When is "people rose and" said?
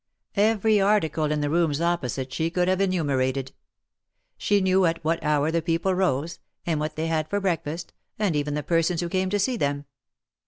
5.61-6.79